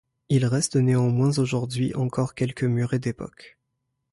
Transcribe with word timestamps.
Il 0.29 0.47
reste 0.47 0.77
néanmoins 0.77 1.37
aujourd'hui 1.37 1.93
encore 1.93 2.33
quelques 2.33 2.63
murets 2.63 2.97
d'époque. 2.97 3.59